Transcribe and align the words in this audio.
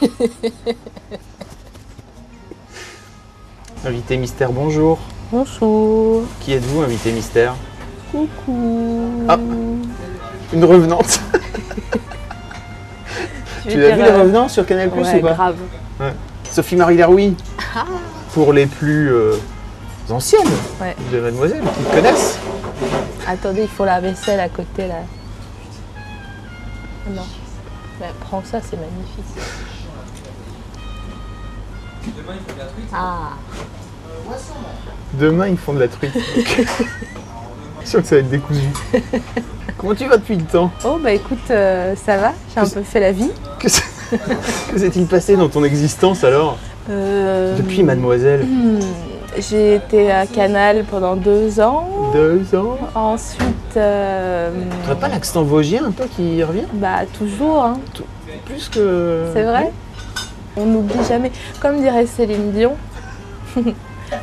Invité 3.84 4.16
mystère, 4.16 4.50
bonjour. 4.52 4.98
Bonjour. 5.32 6.22
Qui 6.40 6.52
êtes-vous, 6.54 6.80
invité 6.82 7.12
mystère? 7.12 7.54
Coucou. 8.10 9.24
Ah. 9.28 9.38
Une 10.52 10.64
revenante. 10.64 11.20
Tu 13.68 13.78
l'as 13.78 13.96
vu 13.96 14.02
les 14.02 14.08
euh, 14.08 14.20
revenants 14.22 14.48
sur 14.48 14.64
Canal 14.64 14.88
Plus 14.88 15.02
ouais, 15.02 15.18
ou 15.18 15.20
pas? 15.20 15.34
grave. 15.34 15.56
Ouais. 16.00 16.14
Sophie-Marie 16.50 16.96
Laroui. 16.96 17.36
Pour 18.32 18.54
les 18.54 18.64
plus 18.64 19.12
euh, 19.12 19.34
anciennes 20.08 20.48
Ouais. 20.80 20.96
de 21.12 21.20
Mademoiselle, 21.20 21.60
qui 21.76 21.82
te 21.84 21.94
connaissent. 21.94 22.38
Attendez, 23.26 23.62
il 23.62 23.68
faut 23.68 23.84
la 23.84 24.00
vaisselle 24.00 24.40
à 24.40 24.48
côté 24.48 24.86
là. 24.86 25.00
Ah 27.06 27.10
Non. 27.14 27.26
Bah, 28.00 28.06
prends 28.20 28.42
ça, 28.42 28.60
c'est 28.62 28.78
magnifique. 28.78 29.26
Ah, 32.92 33.30
Demain, 35.14 35.48
ils 35.48 35.56
font 35.56 35.72
de 35.72 35.80
la 35.80 35.88
truite. 35.88 36.12
Je 36.36 37.80
suis 37.80 37.90
sûr 37.90 38.00
que 38.02 38.06
ça 38.06 38.16
va 38.16 38.20
être 38.20 38.28
décousu. 38.28 38.60
Comment 39.78 39.94
tu 39.94 40.06
vas 40.06 40.16
depuis 40.18 40.36
le 40.36 40.44
temps? 40.44 40.70
Oh 40.84 40.98
bah 41.02 41.12
écoute, 41.12 41.38
euh, 41.50 41.94
ça 41.96 42.16
va, 42.18 42.32
j'ai 42.52 42.60
un 42.60 42.68
peu 42.68 42.82
fait 42.82 43.00
la 43.00 43.12
vie. 43.12 43.30
Que 43.60 44.72
que 44.72 44.78
s'est-il 44.78 45.06
passé 45.06 45.36
dans 45.36 45.48
ton 45.50 45.62
existence 45.64 46.24
alors? 46.24 46.56
Euh, 46.88 47.54
Depuis 47.58 47.82
Mademoiselle 47.82 48.42
hmm, 48.46 48.78
J'ai 49.38 49.74
été 49.74 50.10
à 50.10 50.26
Canal 50.26 50.84
pendant 50.90 51.14
deux 51.14 51.60
ans. 51.60 52.10
Deux 52.14 52.54
ans? 52.58 52.78
Ensuite, 52.94 53.42
euh, 53.76 54.50
T'as 54.86 54.94
pas 54.94 55.08
l'accent 55.08 55.42
vosgien 55.42 55.84
un 55.84 55.90
peu 55.90 56.04
qui 56.16 56.42
revient? 56.42 56.64
bah 56.72 57.00
toujours, 57.18 57.62
hein. 57.64 57.78
Plus 58.46 58.68
que. 58.70 59.24
c'est 59.34 59.42
vrai? 59.42 59.70
On 60.56 60.64
n'oublie 60.66 61.04
jamais. 61.08 61.30
Comme 61.60 61.80
dirait 61.80 62.06
Céline 62.06 62.52
Dion, 62.52 62.76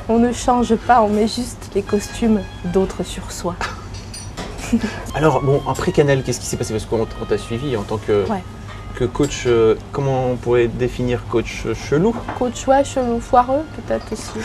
on 0.10 0.20
ne 0.20 0.32
change 0.34 0.76
pas, 0.76 1.02
on 1.02 1.10
met 1.10 1.28
juste 1.28 1.70
les 1.76 1.82
costumes 1.82 2.42
d'autres 2.66 3.04
sur 3.04 3.32
soi. 3.32 3.56
Alors, 5.16 5.42
bon, 5.42 5.62
après 5.70 5.92
Canal, 5.92 6.24
qu'est-ce 6.24 6.40
qui 6.40 6.46
s'est 6.48 6.58
passé? 6.58 6.74
Parce 6.74 6.86
qu'on 6.86 7.02
on 7.22 7.26
t'a 7.26 7.38
suivi 7.38 7.78
en 7.78 7.84
tant 7.84 7.98
que, 7.98 8.28
Ouais. 8.30 8.44
que 8.96 9.06
coach. 9.06 9.44
euh, 9.46 9.76
comment 9.92 10.32
on 10.32 10.36
pourrait 10.36 10.68
définir 10.68 11.22
coach 11.30 11.64
euh, 11.66 11.74
chelou? 11.76 12.16
Coach 12.40 12.68
ouais, 12.68 12.84
chelou 12.84 13.20
foireux 13.20 13.64
peut-être 13.76 14.12
aussi. 14.14 14.40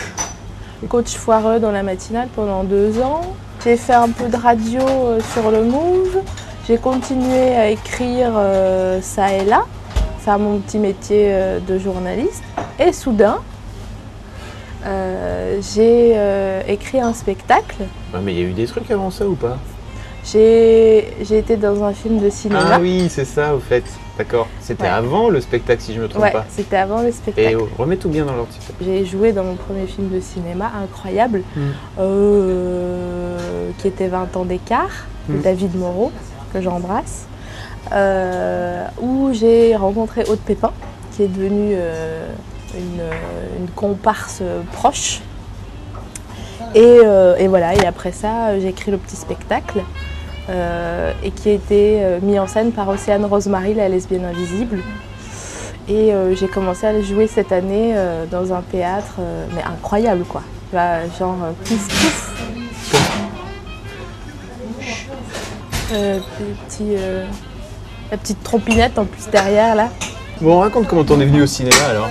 Coach 0.88 1.14
foireux 1.16 1.58
dans 1.60 1.72
la 1.72 1.82
matinale 1.82 2.28
pendant 2.34 2.64
deux 2.64 3.00
ans. 3.00 3.22
J'ai 3.64 3.76
fait 3.76 3.92
un 3.94 4.08
peu 4.08 4.28
de 4.28 4.36
radio 4.36 4.80
euh, 4.80 5.20
sur 5.34 5.50
le 5.50 5.62
Move. 5.64 6.18
J'ai 6.66 6.78
continué 6.78 7.54
à 7.56 7.68
écrire 7.70 8.32
euh, 8.36 9.00
ça 9.02 9.32
et 9.34 9.44
là, 9.44 9.64
faire 10.20 10.38
mon 10.38 10.58
petit 10.58 10.78
métier 10.78 11.26
euh, 11.30 11.58
de 11.60 11.78
journaliste. 11.78 12.42
Et 12.78 12.92
soudain, 12.92 13.38
euh, 14.86 15.60
j'ai 15.74 16.12
euh, 16.14 16.62
écrit 16.68 17.00
un 17.00 17.12
spectacle. 17.12 17.76
Ouais, 18.14 18.20
mais 18.22 18.32
il 18.34 18.38
y 18.40 18.42
a 18.42 18.46
eu 18.46 18.52
des 18.52 18.66
trucs 18.66 18.90
avant 18.90 19.10
ça 19.10 19.26
ou 19.26 19.34
pas? 19.34 19.58
J'ai 20.24 21.06
été 21.30 21.56
dans 21.56 21.82
un 21.82 21.94
film 21.94 22.18
de 22.20 22.28
cinéma. 22.28 22.60
Ah 22.74 22.78
oui, 22.80 23.06
c'est 23.08 23.24
ça, 23.24 23.54
au 23.54 23.58
fait. 23.58 23.84
D'accord. 24.18 24.48
C'était 24.60 24.82
Ouais. 24.82 24.88
avant 24.90 25.30
le 25.30 25.40
spectacle, 25.40 25.80
si 25.80 25.94
je 25.94 26.00
me 26.00 26.06
trompe 26.08 26.22
ouais, 26.24 26.30
pas. 26.30 26.44
c'était 26.50 26.76
avant 26.76 27.00
le 27.00 27.08
Et 27.08 27.12
spectacle. 27.12 27.56
oh, 27.58 27.68
remets 27.78 27.96
tout 27.96 28.10
bien 28.10 28.26
dans 28.26 28.34
l'ordre. 28.34 28.50
J'ai 28.82 29.06
joué 29.06 29.32
dans 29.32 29.44
mon 29.44 29.54
premier 29.54 29.86
film 29.86 30.10
de 30.10 30.20
cinéma, 30.20 30.70
incroyable, 30.82 31.42
Mm. 31.56 31.60
euh, 31.98 33.70
qui 33.78 33.88
était 33.88 34.08
20 34.08 34.36
ans 34.36 34.44
d'écart, 34.44 35.06
de 35.28 35.36
Mm. 35.36 35.40
David 35.40 35.74
Moreau, 35.78 36.12
que 36.52 36.60
j'embrasse, 36.60 37.24
où 39.00 39.32
j'ai 39.32 39.76
rencontré 39.76 40.24
Aude 40.28 40.40
Pépin, 40.40 40.72
qui 41.12 41.24
est 41.24 41.28
devenue 41.28 41.74
euh, 41.74 42.28
une, 42.74 43.62
une 43.62 43.68
comparse 43.70 44.42
proche. 44.72 45.20
Et, 46.74 47.00
euh, 47.04 47.36
et 47.36 47.48
voilà, 47.48 47.74
et 47.74 47.84
après 47.84 48.12
ça, 48.12 48.58
j'ai 48.60 48.68
écrit 48.68 48.92
le 48.92 48.98
petit 48.98 49.16
spectacle, 49.16 49.82
euh, 50.48 51.12
et 51.24 51.32
qui 51.32 51.48
a 51.48 51.52
été 51.52 52.04
euh, 52.04 52.20
mis 52.22 52.38
en 52.38 52.46
scène 52.46 52.70
par 52.70 52.88
Océane 52.88 53.24
Rosemary, 53.24 53.74
la 53.74 53.88
lesbienne 53.88 54.24
invisible. 54.24 54.78
Et 55.88 56.12
euh, 56.12 56.36
j'ai 56.36 56.46
commencé 56.46 56.86
à 56.86 56.92
le 56.92 57.02
jouer 57.02 57.26
cette 57.26 57.50
année 57.50 57.92
euh, 57.96 58.24
dans 58.30 58.52
un 58.52 58.62
théâtre, 58.62 59.16
euh, 59.18 59.46
mais 59.54 59.62
incroyable 59.62 60.22
quoi. 60.24 60.42
Bah, 60.72 61.08
genre 61.18 61.38
euh, 61.42 61.52
pouf. 61.64 62.36
Euh, 65.92 66.20
petit, 66.68 66.94
euh, 66.96 67.26
la 68.10 68.16
petite 68.16 68.42
trompinette 68.42 68.98
en 68.98 69.04
plus 69.04 69.28
derrière 69.30 69.74
là. 69.74 69.88
Bon, 70.40 70.58
raconte 70.58 70.88
comment 70.88 71.04
t'en 71.04 71.20
es 71.20 71.26
venu 71.26 71.42
au 71.42 71.46
cinéma 71.46 71.76
alors. 71.90 72.08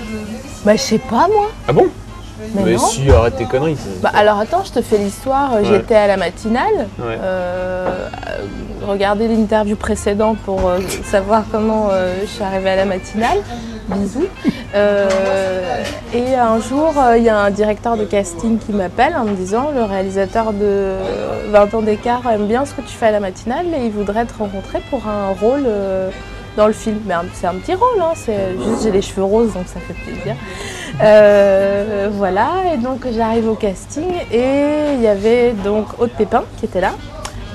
Bah 0.65 0.75
je 0.75 0.81
sais 0.81 0.99
pas 0.99 1.27
moi. 1.27 1.49
Ah 1.67 1.73
bon? 1.73 1.87
Mais, 2.55 2.73
non. 2.73 2.79
si, 2.79 3.09
arrête 3.11 3.35
tes 3.35 3.45
conneries. 3.45 3.77
Bah 4.01 4.11
alors 4.13 4.39
attends, 4.39 4.63
je 4.63 4.71
te 4.71 4.81
fais 4.81 4.97
l'histoire. 4.97 5.55
Ouais. 5.55 5.65
J'étais 5.65 5.95
à 5.95 6.07
la 6.07 6.17
matinale. 6.17 6.87
Ouais. 6.97 7.17
Euh, 7.21 8.09
regardez 8.85 9.27
l'interview 9.27 9.75
précédente 9.75 10.37
pour 10.39 10.67
euh, 10.67 10.79
savoir 11.03 11.43
comment 11.51 11.89
euh, 11.91 12.21
je 12.21 12.27
suis 12.27 12.43
arrivée 12.43 12.71
à 12.71 12.75
la 12.75 12.85
matinale. 12.85 13.39
Bisous. 13.87 14.27
Euh, 14.75 15.83
et 16.13 16.35
un 16.35 16.59
jour, 16.59 16.93
il 17.17 17.23
y 17.23 17.29
a 17.29 17.39
un 17.39 17.49
directeur 17.49 17.97
de 17.97 18.05
casting 18.05 18.59
qui 18.59 18.71
m'appelle 18.71 19.15
en 19.15 19.25
me 19.25 19.33
disant 19.33 19.71
le 19.73 19.81
réalisateur 19.81 20.53
de 20.53 20.93
20 21.49 21.73
ans 21.73 21.81
d'écart 21.81 22.21
aime 22.31 22.45
bien 22.45 22.65
ce 22.65 22.75
que 22.75 22.81
tu 22.81 22.95
fais 22.95 23.07
à 23.07 23.11
la 23.11 23.19
matinale 23.19 23.65
et 23.75 23.85
il 23.85 23.91
voudrait 23.91 24.25
te 24.25 24.37
rencontrer 24.37 24.79
pour 24.91 25.07
un 25.07 25.29
rôle 25.29 25.65
dans 26.55 26.67
le 26.67 26.73
film. 26.73 26.99
C'est 27.33 27.47
un 27.47 27.55
petit 27.55 27.73
rôle, 27.73 27.99
hein, 27.99 28.13
c'est 28.13 28.59
juste 28.63 28.83
j'ai 28.83 28.91
les 28.91 29.01
cheveux 29.01 29.23
roses 29.23 29.53
donc 29.53 29.65
ça 29.65 29.79
fait 29.79 29.93
plaisir. 29.93 30.35
Voilà, 32.11 32.49
et 32.71 32.77
donc 32.77 33.07
j'arrive 33.11 33.49
au 33.49 33.55
casting 33.55 34.05
et 34.31 34.93
il 34.93 35.01
y 35.01 35.07
avait 35.07 35.53
donc 35.63 35.87
Aude 35.97 36.11
Pépin 36.11 36.43
qui 36.59 36.65
était 36.65 36.81
là, 36.81 36.93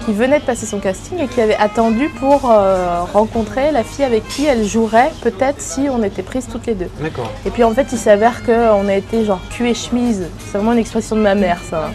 qui 0.05 0.13
venait 0.13 0.39
de 0.41 0.45
passer 0.45 0.67
son 0.67 0.79
casting 0.81 1.19
et 1.19 1.29
qui 1.29 1.41
avait 1.41 1.57
attendu 1.57 2.09
pour 2.21 2.51
euh, 2.51 3.01
rencontrer 3.13 3.71
la 3.73 3.83
fille 3.85 4.05
avec 4.05 4.27
qui 4.29 4.45
elle 4.47 4.65
jouerait 4.65 5.11
peut-être 5.23 5.61
si 5.61 5.89
on 5.91 6.03
était 6.03 6.23
prises 6.23 6.47
toutes 6.51 6.67
les 6.67 6.75
deux. 6.75 6.91
D'accord. 7.01 7.31
Et 7.47 7.51
puis 7.51 7.65
en 7.65 7.73
fait 7.73 7.87
il 7.93 7.99
s'avère 7.99 8.43
qu'on 8.45 8.89
a 8.89 8.95
été 8.95 9.25
genre 9.25 9.41
cul 9.51 9.69
et 9.69 9.75
chemise, 9.75 10.29
c'est 10.39 10.59
vraiment 10.59 10.73
une 10.73 10.79
expression 10.79 11.17
de 11.17 11.23
ma 11.23 11.35
mère 11.35 11.59
ça. 11.69 11.91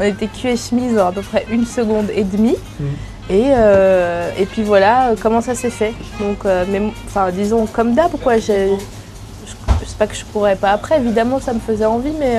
On 0.00 0.04
était 0.04 0.26
cul 0.28 0.48
et 0.48 0.56
chemise 0.56 0.98
en 0.98 1.08
à 1.08 1.12
peu 1.12 1.22
près 1.22 1.46
une 1.50 1.66
seconde 1.66 2.06
et 2.14 2.24
demie. 2.24 2.56
Et, 3.28 3.44
euh, 3.56 4.28
et 4.38 4.44
puis 4.46 4.62
voilà 4.64 5.10
euh, 5.10 5.14
comment 5.20 5.40
ça 5.40 5.54
s'est 5.54 5.70
fait. 5.70 5.92
Donc, 6.18 6.38
euh, 6.46 6.64
mais, 6.68 6.82
enfin, 7.06 7.30
disons 7.30 7.64
comme 7.66 7.94
d'hab, 7.94 8.10
quoi. 8.20 8.38
j'ai- 8.38 8.70
Je 9.46 9.52
je 9.82 9.88
sais 9.88 9.96
pas 9.96 10.08
que 10.08 10.16
je 10.16 10.24
pourrais 10.24 10.56
pas 10.56 10.70
après. 10.72 10.96
Évidemment, 10.98 11.38
ça 11.38 11.52
me 11.52 11.60
faisait 11.60 11.84
envie, 11.86 12.12
mais 12.18 12.34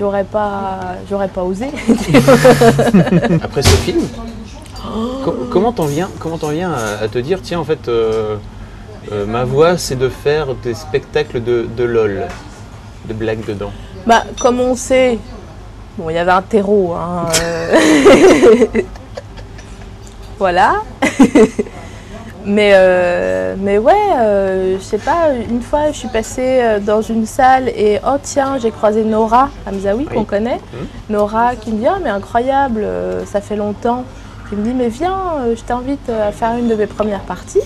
j'aurais 0.00 0.24
pas, 0.24 0.78
j'aurais 1.08 1.28
pas 1.28 1.42
osé. 1.44 1.66
Après 3.42 3.62
ce 3.62 3.68
film, 3.76 4.00
co- 5.24 5.36
comment 5.50 5.72
t'en 5.72 5.84
viens, 5.84 6.08
comment 6.18 6.38
t'en 6.38 6.48
viens 6.48 6.72
à, 6.72 7.04
à 7.04 7.08
te 7.08 7.18
dire, 7.18 7.38
tiens, 7.42 7.60
en 7.60 7.64
fait, 7.64 7.86
euh, 7.88 8.36
euh, 9.12 9.26
ma 9.26 9.44
voix, 9.44 9.76
c'est 9.76 9.96
de 9.96 10.08
faire 10.08 10.54
des 10.54 10.74
spectacles 10.74 11.42
de, 11.42 11.68
de 11.76 11.84
LOL, 11.84 12.22
de 13.08 13.14
blagues 13.14 13.44
dedans? 13.46 13.72
bah, 14.06 14.24
comme 14.40 14.58
on 14.60 14.74
sait, 14.74 15.18
bon, 15.98 16.08
il 16.08 16.14
y 16.14 16.18
avait 16.18 16.30
un 16.32 16.42
terreau. 16.42 16.94
hein, 16.94 17.26
euh, 17.42 17.76
voilà. 20.38 20.76
Mais, 22.44 22.72
euh, 22.74 23.54
mais 23.58 23.76
ouais, 23.78 23.92
euh, 24.18 24.76
je 24.78 24.82
sais 24.82 24.98
pas, 24.98 25.28
une 25.48 25.60
fois 25.60 25.90
je 25.92 25.96
suis 25.98 26.08
passée 26.08 26.60
euh, 26.62 26.78
dans 26.80 27.02
une 27.02 27.26
salle 27.26 27.68
et 27.68 27.98
oh 28.06 28.16
tiens, 28.22 28.56
j'ai 28.60 28.70
croisé 28.70 29.04
Nora 29.04 29.50
Hamzaoui 29.66 30.06
qu'on 30.06 30.24
connaît. 30.24 30.60
Mhm. 30.72 30.86
Nora 31.10 31.54
qui 31.56 31.70
me 31.72 31.78
dit 31.78 31.86
ah 31.86 31.98
mais 32.02 32.08
incroyable, 32.10 32.80
euh, 32.82 33.24
ça 33.26 33.40
fait 33.40 33.56
longtemps. 33.56 34.04
Qui 34.48 34.56
me 34.56 34.64
dit 34.64 34.72
mais 34.74 34.88
viens, 34.88 35.20
je 35.54 35.60
t'invite 35.62 36.08
à 36.08 36.32
faire 36.32 36.56
une 36.58 36.68
de 36.68 36.74
mes 36.74 36.86
premières 36.86 37.20
parties. 37.20 37.60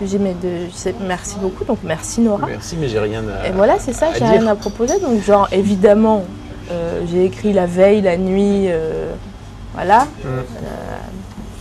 Je 0.00 0.06
dis 0.06 0.18
mais 0.18 0.34
de, 0.42 0.70
sais- 0.72 0.94
merci 1.06 1.36
beaucoup, 1.40 1.64
donc 1.64 1.78
merci 1.82 2.20
Nora. 2.20 2.46
Merci, 2.48 2.76
mais 2.80 2.88
j'ai 2.88 3.00
rien 3.00 3.22
à. 3.28 3.48
Et 3.48 3.52
voilà, 3.52 3.78
c'est 3.78 3.92
ça, 3.92 4.06
j'ai 4.16 4.24
rien 4.24 4.46
à 4.46 4.54
proposer. 4.54 4.98
Donc, 5.00 5.22
genre, 5.22 5.48
évidemment, 5.52 6.24
j'ai 7.10 7.24
écrit 7.26 7.52
la 7.52 7.66
veille, 7.66 8.00
la 8.00 8.16
nuit, 8.16 8.68
voilà, 9.74 10.06
Mm. 10.24 10.28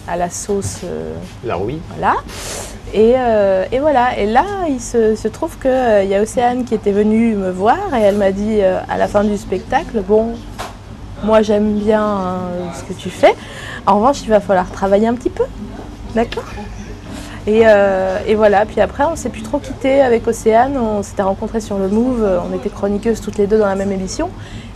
À 0.09 0.15
la 0.17 0.29
sauce, 0.29 0.79
euh, 0.83 1.13
La 1.43 1.55
rouille. 1.55 1.79
voilà. 1.89 2.15
Et, 2.93 3.13
euh, 3.17 3.65
et 3.71 3.79
voilà, 3.79 4.17
et 4.17 4.25
là, 4.25 4.43
il 4.67 4.81
se, 4.81 5.15
se 5.15 5.27
trouve 5.27 5.57
qu'il 5.59 5.69
y 6.09 6.15
a 6.15 6.21
Océane 6.21 6.65
qui 6.65 6.73
était 6.73 6.91
venue 6.91 7.35
me 7.35 7.51
voir 7.51 7.77
et 7.95 8.01
elle 8.01 8.17
m'a 8.17 8.31
dit 8.31 8.61
euh, 8.61 8.79
à 8.89 8.97
la 8.97 9.07
fin 9.07 9.23
du 9.23 9.37
spectacle, 9.37 10.01
bon, 10.01 10.33
moi 11.23 11.41
j'aime 11.43 11.73
bien 11.77 12.39
ce 12.73 12.83
que 12.83 12.93
tu 12.97 13.09
fais, 13.11 13.35
en 13.85 13.97
revanche 13.99 14.21
il 14.23 14.29
va 14.29 14.39
falloir 14.39 14.71
travailler 14.71 15.07
un 15.07 15.13
petit 15.13 15.29
peu, 15.29 15.43
d'accord? 16.15 16.45
Et, 17.47 17.61
euh, 17.65 18.19
et 18.27 18.35
voilà, 18.35 18.65
puis 18.65 18.81
après 18.81 19.05
on 19.05 19.15
s'est 19.15 19.29
plus 19.29 19.41
trop 19.43 19.59
quitté 19.59 20.01
avec 20.01 20.27
Océane, 20.27 20.77
on 20.77 21.03
s'était 21.03 21.21
rencontrés 21.21 21.61
sur 21.61 21.77
le 21.77 21.87
Move, 21.87 22.27
on 22.49 22.55
était 22.55 22.69
chroniqueuses 22.69 23.21
toutes 23.21 23.37
les 23.37 23.47
deux 23.47 23.57
dans 23.57 23.67
la 23.67 23.75
même 23.75 23.91
émission. 23.91 24.29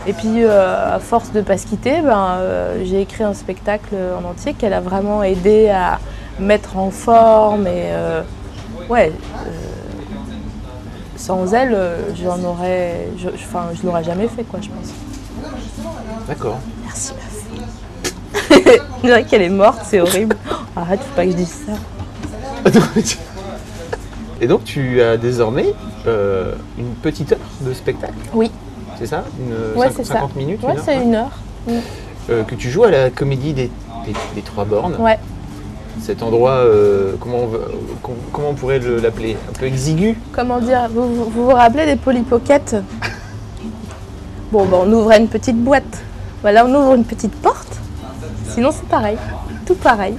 Et 0.06 0.12
puis 0.12 0.44
euh, 0.44 0.96
à 0.96 0.98
force 0.98 1.32
de 1.32 1.40
pas 1.40 1.56
se 1.56 1.66
quitter, 1.66 2.00
ben, 2.00 2.36
euh, 2.38 2.82
j'ai 2.84 3.00
écrit 3.00 3.24
un 3.24 3.34
spectacle 3.34 3.94
en 4.18 4.28
entier 4.28 4.54
qu'elle 4.54 4.72
a 4.72 4.80
vraiment 4.80 5.22
aidé 5.22 5.68
à 5.68 5.98
mettre 6.38 6.76
en 6.76 6.90
forme 6.90 7.66
et 7.66 7.90
ouais. 8.88 9.12
sans 11.16 11.54
elle, 11.54 11.78
j'en 12.22 12.42
aurais, 12.42 13.08
je, 13.18 13.28
enfin, 13.28 13.66
je 13.74 13.86
l'aurais 13.86 14.04
jamais 14.04 14.26
fait 14.28 14.42
quoi, 14.42 14.60
je 14.60 14.68
pense. 14.68 14.92
D'accord. 16.26 16.58
Merci 16.82 17.12
meuf. 17.12 17.34
Je 19.02 19.06
dirais 19.06 19.24
qu'elle 19.24 19.42
est 19.42 19.48
morte, 19.48 19.80
c'est 19.84 20.00
horrible. 20.00 20.36
Arrête, 20.74 21.00
faut 21.00 21.14
pas 21.14 21.24
que 21.24 21.30
je 21.30 21.36
dise 21.36 21.54
ça. 21.66 21.72
Et 24.40 24.46
donc 24.46 24.64
tu 24.64 25.00
as 25.00 25.16
désormais 25.16 25.66
euh, 26.06 26.52
une 26.78 26.90
petite 26.94 27.32
heure 27.32 27.38
de 27.60 27.72
spectacle, 27.72 28.12
Oui, 28.34 28.50
c'est 28.98 29.06
ça? 29.06 29.24
Une, 29.38 29.78
ouais, 29.80 29.86
cinq- 29.88 29.94
c'est 29.98 30.04
ça. 30.04 30.14
50 30.14 30.36
minutes 30.36 30.62
Ouais, 30.62 30.74
c'est 30.84 30.96
une 31.02 31.14
heure. 31.14 31.30
euh, 32.30 32.42
Que 32.44 32.54
tu 32.54 32.70
joues 32.70 32.84
à 32.84 32.90
la 32.90 33.10
comédie 33.10 33.52
des, 33.52 33.70
des- 34.06 34.12
des 34.34 34.42
Trois 34.42 34.64
Bornes. 34.64 34.96
Ouais. 34.98 35.18
Cet 36.02 36.22
endroit, 36.22 36.50
euh, 36.56 37.14
comment, 37.20 37.38
on, 37.38 37.46
veut- 37.46 37.70
comment 38.32 38.48
on 38.50 38.54
pourrait 38.54 38.80
le- 38.80 38.98
l'appeler? 38.98 39.36
Un 39.48 39.52
peu 39.58 39.66
exigu? 39.66 40.18
Comment 40.32 40.58
dire? 40.60 40.88
Vous, 40.92 41.02
vous 41.14 41.24
vous 41.30 41.44
vous 41.46 41.54
rappelez 41.54 41.86
des 41.86 41.96
polypockets 41.96 42.76
Bon, 44.52 44.64
ben, 44.66 44.78
on 44.82 44.92
ouvrait 44.92 45.18
une 45.20 45.28
petite 45.28 45.56
boîte. 45.62 46.02
Voilà, 46.42 46.66
on 46.66 46.74
ouvre 46.74 46.94
une 46.94 47.04
petite 47.04 47.34
porte. 47.36 47.78
Sinon, 48.48 48.70
c'est 48.72 48.86
pareil. 48.88 49.16
Tout 49.64 49.76
pareil. 49.76 50.14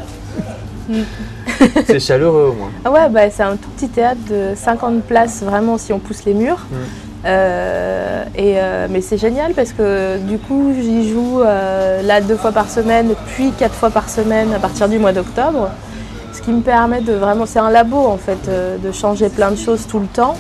C'est 1.88 2.00
chaleureux 2.00 2.52
au 2.52 2.54
moins. 2.54 2.72
Ah 2.84 2.92
ouais, 2.92 3.10
bah, 3.10 3.30
c'est 3.30 3.44
un 3.44 3.56
tout 3.56 3.69
petit 3.75 3.90
théâtre 3.90 4.22
de 4.30 4.54
50 4.56 5.04
places, 5.04 5.44
vraiment, 5.44 5.78
si 5.78 5.94
on 5.94 6.00
pousse 6.00 6.25
les 6.25 6.34
murs. 6.34 6.66
Mm. 6.72 6.75
Euh, 7.25 8.24
et, 8.36 8.54
euh, 8.57 8.88
mais 8.90 9.02
c'est 9.02 9.18
génial 9.18 9.54
parce 9.54 9.74
que 9.74 10.18
du 10.19 10.38
coup, 10.38 10.74
j'y 10.80 11.10
joue 11.10 11.42
euh, 11.42 12.04
là 12.04 12.22
deux 12.22 12.36
fois 12.36 12.52
par 12.52 12.69
semaine, 12.69 13.13
puis 13.28 13.52
quatre 13.52 13.74
fois 13.74 13.90
par 13.90 14.10
semaine 14.10 14.54
à 14.54 14.60
partir 14.60 14.88
du 14.88 15.00
mois 15.00 15.12
d'octobre. 15.12 15.69
Ce 16.34 16.42
qui 16.42 16.52
me 16.52 16.62
permet 16.62 17.02
de 17.02 17.13
vraiment, 17.13 17.46
c'est 17.46 17.60
un 17.60 17.72
labo 17.72 17.98
en 17.98 18.18
fait, 18.18 18.50
de 18.84 18.92
changer 18.92 19.30
plein 19.30 19.51
de 19.51 19.56
choses 19.56 19.88
tout 19.88 20.00
le 20.00 20.06
temps. 20.06 20.36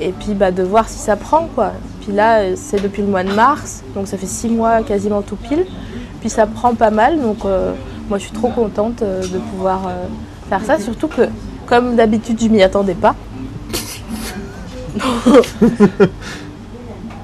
Et 0.00 0.12
puis 0.12 0.34
bah, 0.34 0.52
de 0.52 0.62
voir 0.62 0.88
si 0.88 0.98
ça 0.98 1.16
prend 1.16 1.48
quoi. 1.54 1.72
Puis 2.02 2.12
là, 2.12 2.54
c'est 2.54 2.80
depuis 2.80 3.02
le 3.02 3.08
mois 3.08 3.24
de 3.24 3.32
mars, 3.32 3.82
donc 3.94 4.06
ça 4.06 4.16
fait 4.16 4.26
six 4.26 4.48
mois 4.48 4.82
quasiment 4.82 5.22
tout 5.22 5.36
pile. 5.36 5.66
Puis 6.20 6.30
ça 6.30 6.46
prend 6.46 6.74
pas 6.74 6.90
mal, 6.90 7.20
donc 7.20 7.38
moi 8.08 8.18
je 8.18 8.24
suis 8.24 8.32
trop 8.32 8.48
contente 8.48 9.02
euh, 9.02 9.22
de 9.22 9.38
pouvoir 9.38 9.86
euh, 9.88 10.06
faire 10.48 10.64
ça. 10.64 10.78
Surtout 10.78 11.08
que, 11.08 11.22
comme 11.66 11.96
d'habitude, 11.96 12.40
je 12.40 12.48
m'y 12.48 12.62
attendais 12.62 12.94
pas. 12.94 13.14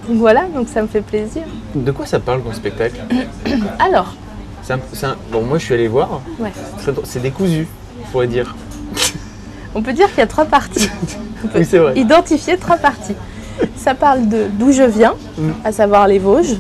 Voilà, 0.08 0.44
donc 0.54 0.68
ça 0.68 0.82
me 0.82 0.86
fait 0.86 1.00
plaisir. 1.00 1.42
De 1.74 1.90
quoi 1.90 2.04
ça 2.04 2.20
parle 2.20 2.42
ton 2.42 2.52
spectacle 2.52 3.00
Alors, 3.78 4.14
un- 4.68 4.74
un- 4.74 5.16
Bon, 5.32 5.42
moi 5.42 5.58
je 5.58 5.64
suis 5.64 5.74
allé 5.74 5.88
voir. 5.88 6.20
ouais. 6.38 6.52
C'est 7.04 7.22
décousu, 7.22 7.66
on 8.02 8.10
pourrait 8.10 8.26
dire. 8.26 8.54
on 9.74 9.80
peut 9.82 9.94
dire 9.94 10.08
qu'il 10.10 10.18
y 10.18 10.22
a 10.22 10.26
trois 10.26 10.44
parties. 10.44 10.90
On 11.44 11.48
peut 11.48 11.58
Oui, 11.58 11.64
c'est 11.68 11.78
vrai. 11.78 11.92
identifier 11.98 12.56
trois 12.56 12.76
parties. 12.76 13.14
Ça 13.76 13.94
parle 13.94 14.28
de 14.28 14.46
d'où 14.50 14.72
je 14.72 14.82
viens, 14.82 15.14
Mm. 15.38 15.50
à 15.64 15.72
savoir 15.72 16.06
les 16.08 16.18
Vosges, 16.18 16.56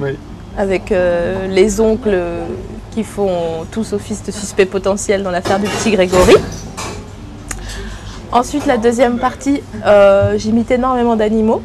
Oui. 0.00 0.10
avec 0.58 0.92
euh, 0.92 1.48
les 1.48 1.80
oncles 1.80 2.16
qui 2.94 3.02
font 3.02 3.66
tous 3.72 3.92
office 3.92 4.22
de 4.22 4.30
suspect 4.30 4.66
potentiel 4.66 5.24
dans 5.24 5.32
l'affaire 5.32 5.58
du 5.58 5.66
petit 5.66 5.90
Grégory. 5.90 6.34
Ensuite, 8.30 8.66
la 8.66 8.78
deuxième 8.78 9.18
partie, 9.18 9.62
euh, 9.84 10.38
j'imite 10.38 10.70
énormément 10.70 11.16
d'animaux, 11.16 11.60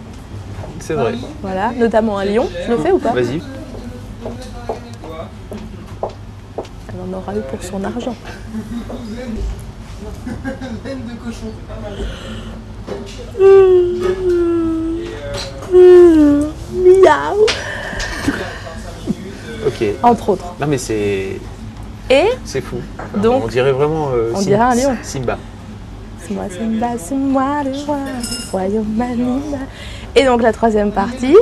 C'est 0.79 0.95
vrai. 0.95 1.13
voilà, 1.41 1.71
notamment 1.77 2.17
un 2.17 2.25
lion. 2.25 2.49
Je 2.65 2.71
le 2.71 2.77
fais 2.79 2.91
ou 2.91 2.97
pas 2.97 3.11
Vas-y. 3.11 3.41
Elle 6.89 7.13
en 7.13 7.17
aura 7.17 7.35
eu 7.35 7.41
pour 7.49 7.61
son 7.63 7.83
argent. 7.83 8.15
Miaou 16.73 17.45
Ok. 19.67 19.83
Entre 20.03 20.29
autres. 20.29 20.45
Non 20.59 20.67
mais 20.67 20.77
c'est 20.77 21.39
Et 22.09 22.25
c'est 22.45 22.61
fou. 22.61 22.77
Donc, 23.17 23.43
on 23.45 23.47
dirait 23.47 23.71
vraiment. 23.71 24.09
euh, 24.13 24.31
on 24.33 24.39
Sim- 24.39 24.45
dirait 24.45 24.61
un 24.61 24.75
lion. 24.75 24.95
Simba. 25.03 25.37
c'est 26.21 26.33
moi, 26.33 26.43
Simba, 26.49 26.87
c'est 26.97 27.15
moi 27.15 27.63
le 27.63 27.71
roi, 27.85 27.97
du 28.21 28.49
royaume 28.51 29.01
animal. 29.01 29.59
Et 30.15 30.23
donc 30.25 30.41
la 30.41 30.51
troisième 30.53 30.91
partie, 30.91 31.35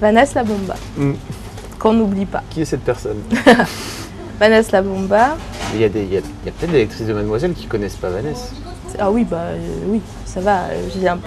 Vanessa 0.00 0.40
la 0.40 0.44
Bomba, 0.44 0.74
Mm. 0.96 1.12
qu'on 1.78 1.92
n'oublie 1.92 2.26
pas. 2.26 2.42
Qui 2.50 2.62
est 2.62 2.64
cette 2.64 2.82
personne? 2.84 3.18
Vanessa 4.40 4.70
la 4.72 4.82
Bomba, 4.82 5.36
Il 5.74 5.80
y 5.80 5.84
a, 5.84 5.86
a- 5.86 5.90
peut-être 5.90 6.70
des 6.70 6.82
actrices 6.82 7.06
de 7.06 7.12
Mademoiselle 7.12 7.52
qui 7.54 7.66
connaissent 7.66 7.96
pas 7.96 8.08
Vanessa. 8.10 8.50
Ah 8.98 9.10
oui, 9.10 9.24
bah 9.24 9.36
euh, 9.38 9.56
oui, 9.88 10.00
ça 10.24 10.40
va, 10.40 10.62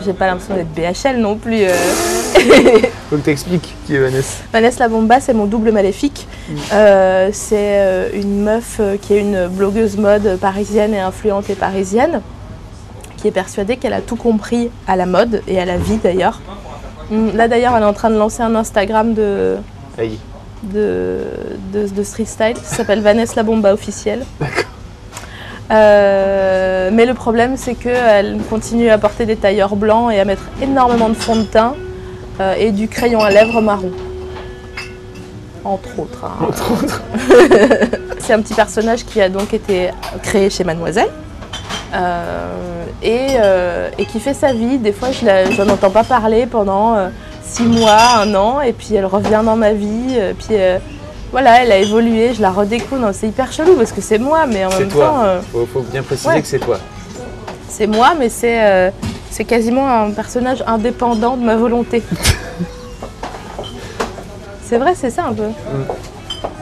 j'ai 0.03 0.13
pas 0.13 0.27
l'impression 0.27 0.55
d'être 0.55 0.73
BHL 0.73 1.17
non 1.19 1.35
plus. 1.35 1.63
euh. 1.63 1.73
Faut 3.09 3.17
que 3.17 3.21
t'expliques 3.21 3.75
qui 3.85 3.95
est 3.95 3.99
Vanessa. 3.99 4.37
Vanessa 4.53 4.79
la 4.79 4.87
Bomba, 4.89 5.19
c'est 5.19 5.33
mon 5.33 5.45
double 5.45 5.71
maléfique. 5.71 6.27
Euh, 6.73 7.29
c'est 7.33 7.79
euh, 7.81 8.09
une 8.13 8.43
meuf 8.43 8.79
qui 9.01 9.13
est 9.15 9.19
une 9.19 9.47
blogueuse 9.47 9.97
mode 9.97 10.37
parisienne 10.39 10.93
et 10.93 10.99
influente 10.99 11.49
et 11.49 11.55
parisienne, 11.55 12.21
qui 13.17 13.27
est 13.27 13.31
persuadée 13.31 13.77
qu'elle 13.77 13.93
a 13.93 14.01
tout 14.01 14.15
compris 14.15 14.69
à 14.87 14.95
la 14.95 15.05
mode 15.05 15.41
et 15.47 15.59
à 15.59 15.65
la 15.65 15.77
vie 15.77 15.97
d'ailleurs. 16.03 16.39
Hum, 17.11 17.35
Là 17.35 17.47
d'ailleurs, 17.47 17.75
elle 17.75 17.83
est 17.83 17.85
en 17.85 17.93
train 17.93 18.09
de 18.09 18.17
lancer 18.17 18.41
un 18.43 18.55
Instagram 18.55 19.13
de, 19.13 19.57
Aïe. 19.97 20.17
de, 20.63 21.19
de, 21.73 21.87
de 21.87 22.03
street 22.03 22.25
style, 22.25 22.55
ça 22.63 22.77
s'appelle 22.77 23.01
Vanessa 23.01 23.33
la 23.35 23.43
Bomba 23.43 23.73
officielle. 23.73 24.25
Euh, 25.71 26.89
mais 26.91 27.05
le 27.05 27.13
problème, 27.13 27.55
c'est 27.55 27.75
qu'elle 27.75 28.37
continue 28.49 28.89
à 28.89 28.97
porter 28.97 29.25
des 29.25 29.35
tailleurs 29.37 29.75
blancs 29.75 30.11
et 30.11 30.19
à 30.19 30.25
mettre 30.25 30.43
énormément 30.61 31.07
de 31.09 31.13
fond 31.13 31.35
de 31.37 31.43
teint 31.43 31.75
euh, 32.41 32.55
et 32.57 32.71
du 32.71 32.87
crayon 32.87 33.21
à 33.21 33.29
lèvres 33.29 33.61
marron. 33.61 33.91
Entre 35.63 35.99
autres. 35.99 36.25
hein. 36.25 36.45
Entre 36.47 36.71
autres. 36.83 37.01
C'est 38.19 38.33
un 38.33 38.41
petit 38.41 38.53
personnage 38.53 39.05
qui 39.05 39.21
a 39.21 39.29
donc 39.29 39.53
été 39.53 39.91
créé 40.23 40.49
chez 40.49 40.63
Mademoiselle 40.63 41.09
euh, 41.93 42.83
et, 43.03 43.37
et 43.97 44.05
qui 44.05 44.19
fait 44.19 44.33
sa 44.33 44.53
vie. 44.53 44.77
Des 44.77 44.91
fois, 44.91 45.09
je 45.11 45.25
la- 45.25 45.49
je 45.49 45.61
n'en 45.61 45.73
entends 45.73 45.89
pas 45.89 46.03
parler 46.03 46.45
pendant 46.47 46.95
six 47.43 47.63
mois, 47.63 47.97
un 48.21 48.33
an, 48.35 48.61
et 48.61 48.73
puis 48.73 48.95
elle 48.95 49.05
revient 49.05 49.41
dans 49.43 49.55
ma 49.55 49.73
vie. 49.73 50.17
puis 50.39 50.55
voilà, 51.31 51.63
elle 51.63 51.71
a 51.71 51.77
évolué, 51.77 52.33
je 52.33 52.41
la 52.41 52.51
redécouvre. 52.51 53.09
C'est 53.13 53.27
hyper 53.27 53.51
chelou 53.51 53.75
parce 53.75 53.91
que 53.91 54.01
c'est 54.01 54.17
moi, 54.19 54.45
mais 54.47 54.65
en 54.65 54.69
même 54.69 54.89
toi. 54.89 55.05
temps, 55.05 55.23
euh, 55.23 55.39
Faut, 55.51 55.65
faut 55.71 55.81
bien 55.81 56.03
préciser 56.03 56.29
ouais. 56.29 56.41
que 56.41 56.47
c'est 56.47 56.59
toi. 56.59 56.77
c'est 57.69 57.87
moi, 57.87 58.13
mais 58.17 58.29
c'est 58.29 58.61
euh, 58.63 58.89
c'est 59.29 59.45
quasiment 59.45 59.87
un 59.89 60.11
personnage 60.11 60.63
indépendant 60.67 61.37
de 61.37 61.43
ma 61.43 61.55
volonté. 61.55 62.03
c'est 64.63 64.77
vrai, 64.77 64.93
c'est 64.95 65.09
ça 65.09 65.25
un 65.25 65.33
peu. 65.33 65.47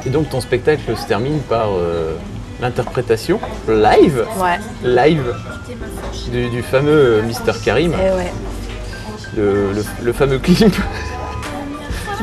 Et 0.06 0.10
donc 0.10 0.30
ton 0.30 0.40
spectacle 0.42 0.96
se 0.96 1.06
termine 1.08 1.40
par 1.42 1.70
euh, 1.72 2.14
l'interprétation 2.62 3.40
live, 3.68 4.26
Ouais, 4.42 4.60
live 4.84 5.34
du, 6.32 6.50
du 6.50 6.62
fameux 6.62 6.92
euh, 6.92 7.22
Mr 7.24 7.54
Karim, 7.64 7.94
et 7.94 7.96
ouais. 8.16 8.32
le, 9.36 9.74
le- 9.74 9.86
le 10.04 10.14
fameux 10.14 10.40
clip. 10.40 10.76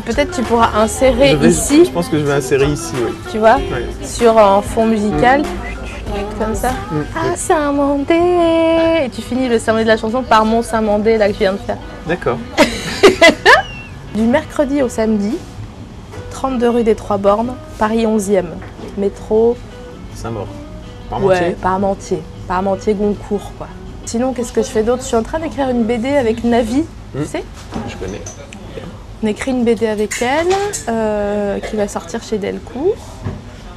Peut-être 0.05 0.35
tu 0.37 0.43
pourras 0.43 0.71
insérer 0.77 1.31
Je 1.31 1.37
vais- 1.37 1.49
ici, 1.49 1.85
Je 1.87 1.91
pense 1.91 2.09
que 2.09 2.19
je 2.19 2.25
vais 2.25 2.33
insérer 2.35 2.67
ici, 2.67 2.93
oui. 2.95 3.13
tu 3.31 3.39
vois, 3.39 3.57
Ouais. 3.57 3.87
sur 4.03 4.39
un 4.39 4.61
fond 4.63 4.87
musical, 4.87 5.43
comme 6.39 6.55
ça. 6.55 6.71
Mm. 6.71 6.97
Ah, 7.17 7.37
Saint-Mandé 7.37 8.15
Et 9.05 9.11
tu 9.11 9.23
finis 9.23 9.49
le 9.49 9.59
Saint-Mandé 9.59 9.85
de 9.85 9.89
la 9.89 9.97
chanson 9.97 10.23
par 10.23 10.45
mon 10.45 10.63
Saint-Mandé, 10.63 11.17
là, 11.19 11.27
que 11.29 11.35
je 11.35 11.39
viens 11.39 11.53
de 11.55 11.59
faire. 11.59 11.79
D'accord. 12.07 12.39
Du 14.15 14.23
mercredi 14.23 14.81
au 14.83 14.89
samedi, 14.89 15.37
32 16.31 16.69
rue 16.71 16.83
des 16.85 16.95
Trois 16.95 17.19
Bornes, 17.19 17.55
Paris 17.79 18.07
11e. 18.07 18.47
Métro, 18.97 19.57
Saint-Maur. 20.15 20.47
ouais, 20.47 21.09
Parmentier 21.11 21.55
Parmentier. 21.61 22.23
Parmentier, 22.49 22.95
Goncourt, 22.95 23.53
quoi. 23.59 23.67
Sinon, 24.07 24.33
qu'est-ce 24.33 24.53
que 24.53 24.63
je 24.63 24.69
fais 24.69 24.83
d'autre? 24.83 25.03
Je 25.03 25.09
suis 25.09 25.17
en 25.17 25.23
train 25.23 25.39
d'écrire 25.39 25.69
une 25.69 25.83
BD 25.85 26.09
avec 26.17 26.45
Navi, 26.45 26.85
Mm. 27.15 27.21
tu 27.23 27.27
sais? 27.29 27.45
Je 27.89 27.97
connais. 27.97 28.23
On 29.27 29.29
écrit 29.29 29.51
une 29.51 29.65
BD 29.65 29.89
avec 29.89 30.23
elle, 30.23 30.47
euh, 30.89 31.59
qui 31.59 31.75
va 31.75 31.89
sortir 31.89 32.23
chez 32.23 32.39
Delcourt. 32.39 32.95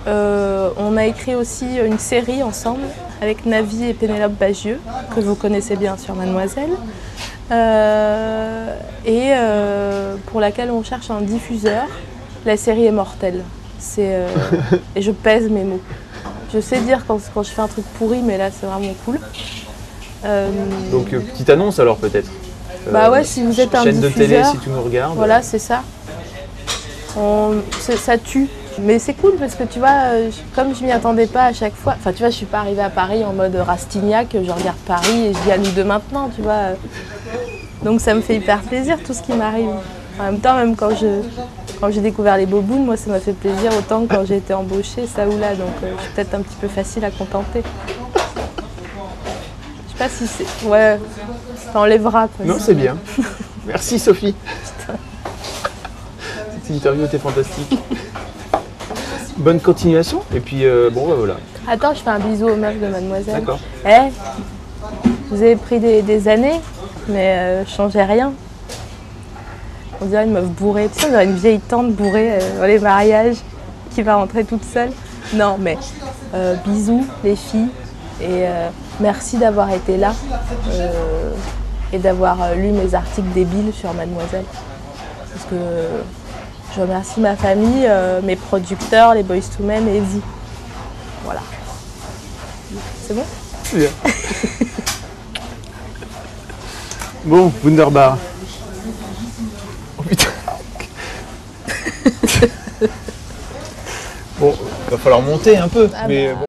Euh, 0.06 0.70
on 0.78 0.96
a 0.96 1.08
écrit 1.08 1.34
aussi 1.34 1.66
une 1.84 1.98
série 1.98 2.44
ensemble 2.44 2.84
avec 3.20 3.48
Navi 3.48 3.86
et 3.86 3.96
Pénélope 3.96 4.34
Bagieux, 4.34 4.80
que 5.16 5.20
vous 5.20 5.34
connaissez 5.34 5.76
bien 5.76 5.98
sur 5.98 6.14
Mademoiselle, 6.14 6.70
euh, 7.50 8.76
et 9.08 9.32
euh, 9.32 10.18
pour 10.28 10.40
laquelle 10.40 10.70
on 10.70 10.84
cherche 10.84 11.10
un 11.10 11.22
diffuseur. 11.22 11.88
La 12.46 12.56
série 12.56 12.86
est 12.86 12.92
mortelle. 12.92 13.44
C'est, 13.80 14.14
euh, 14.14 14.28
et 14.96 15.02
je 15.02 15.10
pèse 15.10 15.50
mes 15.50 15.64
mots. 15.64 15.82
Je 16.54 16.60
sais 16.60 16.80
dire 16.82 17.06
quand, 17.08 17.20
quand 17.34 17.42
je 17.42 17.50
fais 17.50 17.64
un 17.64 17.68
truc 17.68 17.86
pourri, 17.98 18.20
mais 18.24 18.38
là 18.38 18.52
c'est 18.52 18.68
vraiment 18.68 18.94
cool. 19.04 19.20
Euh, 20.26 20.52
Donc 20.92 21.10
petite 21.10 21.50
annonce 21.50 21.80
alors 21.80 21.98
peut-être? 21.98 22.30
Bah 22.92 23.08
Euh, 23.08 23.12
ouais, 23.12 23.24
si 23.24 23.44
vous 23.44 23.60
êtes 23.60 23.74
un 23.76 23.84
chaîne 23.84 24.00
de 24.00 24.10
télé 24.10 24.44
si 24.44 24.58
tu 24.58 24.70
nous 24.70 24.82
regardes. 24.82 25.16
Voilà, 25.16 25.42
c'est 25.42 25.60
ça. 25.60 25.82
On- 27.18 27.56
ça 27.80 28.18
tue. 28.18 28.48
Mais 28.82 28.98
c'est 28.98 29.14
cool 29.14 29.34
parce 29.38 29.56
que 29.56 29.64
tu 29.64 29.80
vois, 29.80 29.90
euh, 30.14 30.30
je- 30.32 30.56
comme 30.56 30.74
je 30.74 30.84
m'y 30.86 30.92
attendais 30.92 31.28
pas 31.28 31.46
à 31.46 31.54
chaque 31.54 31.76
fois, 31.76 31.96
enfin 32.00 32.14
tu 32.14 32.20
vois, 32.20 32.30
je 32.30 32.36
suis 32.36 32.46
pas 32.46 32.60
arrivée 32.60 32.82
à 32.82 32.90
Paris 32.90 33.26
en 33.26 33.34
mode 33.34 33.56
Rastignac, 33.56 34.28
je 34.34 34.40
regarde 34.52 34.78
Paris 34.88 35.26
et 35.28 35.34
je 35.34 35.40
dis 35.40 35.52
à 35.52 35.58
nous 35.58 35.70
deux 35.72 35.84
maintenant, 35.84 36.30
tu 36.34 36.42
vois. 36.42 36.76
Donc 37.84 38.00
ça 38.00 38.14
me 38.14 38.22
fait 38.22 38.36
hyper 38.38 38.60
plaisir 38.62 38.98
tout 39.06 39.14
ce 39.14 39.22
qui 39.22 39.34
m'arrive. 39.34 39.68
En 40.20 40.24
même 40.24 40.40
temps, 40.40 40.56
même 40.56 40.76
quand 40.78 40.92
je 40.92 41.22
quand 41.82 41.90
j'ai 41.92 42.02
découvert 42.02 42.36
les 42.38 42.46
bobounes, 42.46 42.86
moi 42.86 42.96
ça 42.98 43.10
m'a 43.10 43.20
fait 43.20 43.32
plaisir 43.34 43.72
autant 43.78 44.06
que 44.06 44.14
quand 44.16 44.26
j'ai 44.26 44.38
été 44.38 44.54
embauchée, 44.54 45.08
ça 45.14 45.26
ou 45.28 45.38
là. 45.40 45.56
Donc 45.56 45.70
euh, 45.84 45.92
je 45.98 46.04
suis 46.04 46.12
peut-être 46.14 46.34
un 46.36 46.42
petit 46.42 46.58
peu 46.60 46.68
facile 46.68 47.04
à 47.06 47.12
contenter. 47.12 47.64
Je 50.00 50.06
sais 50.06 50.10
pas 50.10 50.10
si 50.10 50.28
c'est. 50.28 50.68
Ouais, 50.68 50.98
ça 51.74 51.80
enlèvera 51.80 52.30
quoi. 52.30 52.46
Non, 52.46 52.56
c'est 52.58 52.74
bien. 52.74 52.96
Merci 53.68 54.00
Sophie. 54.00 54.34
Cette 56.64 56.76
interview 56.76 57.06
était 57.06 57.20
fantastique. 57.20 57.78
Bonne 59.38 59.60
continuation. 59.60 60.22
Et 60.34 60.40
puis 60.40 60.66
euh, 60.66 60.90
bon, 60.90 61.08
bah, 61.08 61.16
voilà. 61.18 61.36
Attends, 61.68 61.94
je 61.94 62.00
fais 62.00 62.10
un 62.10 62.20
bisou 62.20 62.48
aux 62.48 62.56
meufs 62.56 62.80
de 62.80 62.88
Mademoiselle. 62.88 63.40
D'accord. 63.42 63.60
Eh, 63.86 64.10
vous 65.30 65.42
avez 65.42 65.56
pris 65.56 65.80
des, 65.80 66.02
des 66.02 66.28
années, 66.28 66.62
mais 67.10 67.38
euh, 67.38 67.66
changez 67.66 68.04
rien. 68.04 68.32
On 70.02 70.06
dirait 70.06 70.26
une 70.26 70.32
meuf 70.32 70.48
bourrée. 70.48 70.90
Tu 70.94 71.02
sais, 71.02 71.08
on 71.08 71.10
dirait 71.10 71.26
une 71.26 71.36
vieille 71.36 71.60
tante 71.60 71.92
bourrée 71.92 72.36
euh, 72.36 72.60
dans 72.60 72.66
les 72.66 72.80
mariages 72.80 73.38
qui 73.94 74.02
va 74.02 74.16
rentrer 74.16 74.46
toute 74.46 74.64
seule. 74.64 74.92
Non, 75.34 75.58
mais 75.60 75.78
euh, 76.34 76.56
bisous 76.66 77.06
les 77.24 77.36
filles 77.36 77.70
et 78.22 78.48
euh, 78.48 78.70
merci 79.00 79.38
d'avoir 79.38 79.72
été 79.72 79.96
là 79.98 80.14
euh, 80.70 81.32
et 81.94 82.00
d'avoir 82.00 82.42
euh, 82.42 82.56
lu 82.56 82.72
mes 82.72 82.94
articles 82.94 83.30
débiles 83.30 83.74
sur 83.74 83.94
Mademoiselle. 83.94 84.46
Parce 85.34 85.46
que 85.46 85.56
je 86.76 86.82
remercie 86.82 87.20
ma 87.20 87.36
famille, 87.36 87.86
euh, 87.88 88.22
mes 88.22 88.36
producteurs, 88.36 89.14
les 89.14 89.24
Boys 89.24 89.42
to 89.58 89.64
Men 89.64 89.88
et 89.88 90.00
vous. 90.02 90.22
Voilà. 91.24 91.42
C'est 93.08 93.16
bon? 93.16 93.24
C'est 93.64 93.78
bien. 93.78 93.90
bon, 97.26 97.52
Wunderbar. 97.64 98.18
Oh 99.98 100.04
putain. 100.04 100.30
bon, 104.40 104.54
va 104.92 104.98
falloir 104.98 105.22
monter 105.22 105.58
un 105.58 105.68
peu. 105.68 105.90
Ah 105.96 106.08
mais 106.08 106.34
bon. 106.34 106.49